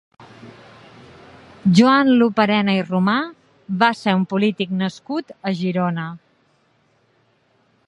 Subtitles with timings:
[1.79, 3.19] Joan Loperena i Romà
[3.85, 6.09] va ser un polític nascut a Girona.